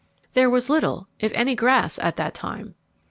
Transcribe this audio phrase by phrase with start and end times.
[0.33, 2.73] There was little, if any, grass at that time.